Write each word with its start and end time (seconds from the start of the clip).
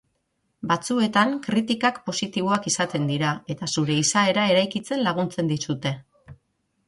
Batzuetan 0.69 1.33
kritikak 1.47 1.99
positiboak 2.07 2.65
izaten 2.71 3.05
dira, 3.11 3.33
eta 3.55 3.69
zure 3.79 3.97
izaera 4.05 4.45
eraikitzen 4.53 5.03
laguntzen 5.09 5.55
dizute. 5.55 5.93